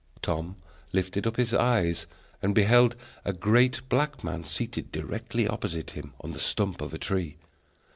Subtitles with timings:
[0.23, 0.55] Tom
[0.93, 2.07] lifted up his eyes
[2.41, 6.97] and beheld a great black man seated directly opposite him, on the stump of a
[6.97, 7.37] tree.